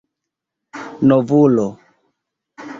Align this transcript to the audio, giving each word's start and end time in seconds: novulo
novulo 1.07 1.69